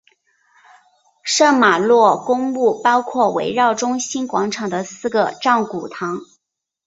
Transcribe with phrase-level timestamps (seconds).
[1.21, 6.21] 圣玛洛公墓包括围绕中心广场的四个藏骨堂。